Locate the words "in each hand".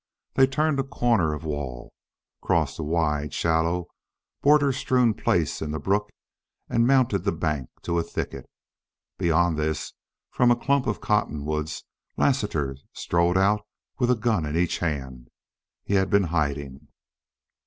14.43-15.27